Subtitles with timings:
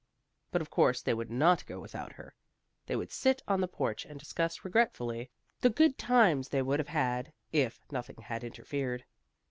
[0.49, 2.33] But, of course, they would not go without her.
[2.87, 6.87] They would sit on the porch and discuss regretfully the good times they would have
[6.87, 9.05] had if nothing had interfered.